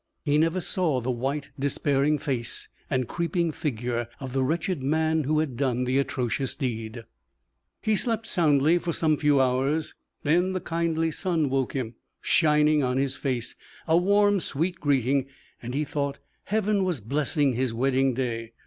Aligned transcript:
He 0.25 0.39
never 0.39 0.61
saw 0.61 0.99
the 0.99 1.11
white, 1.11 1.51
despairing 1.59 2.17
face 2.17 2.67
and 2.89 3.07
creeping 3.07 3.51
figure 3.51 4.07
of 4.19 4.33
the 4.33 4.41
wretched 4.43 4.81
man 4.81 5.25
who 5.25 5.37
had 5.37 5.55
done 5.55 5.83
the 5.83 5.99
atrocious 5.99 6.55
deed. 6.55 7.03
He 7.83 7.95
slept 7.95 8.25
soundly 8.25 8.79
for 8.79 8.93
some 8.93 9.15
few 9.15 9.39
hours, 9.39 9.93
then 10.23 10.53
the 10.53 10.59
kindly 10.59 11.11
sun 11.11 11.51
woke 11.51 11.73
him, 11.73 11.93
shining 12.19 12.81
on 12.81 12.97
his 12.97 13.15
face 13.15 13.53
a 13.87 13.95
warm, 13.95 14.39
sweet 14.39 14.79
greeting, 14.79 15.27
and 15.61 15.75
he 15.75 15.83
thought 15.83 16.17
Heaven 16.45 16.83
was 16.83 16.99
blessing 16.99 17.53
his 17.53 17.71
wedding 17.71 18.15
day. 18.15 18.53